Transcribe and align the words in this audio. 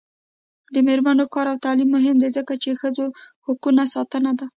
د 0.73 0.75
میرمنو 0.87 1.25
کار 1.33 1.45
او 1.51 1.57
تعلیم 1.65 1.89
مهم 1.97 2.15
دی 2.21 2.29
ځکه 2.37 2.53
چې 2.63 2.69
ښځو 2.81 3.05
حقونو 3.45 3.83
ساتنه 3.93 4.31
ده. 4.39 4.45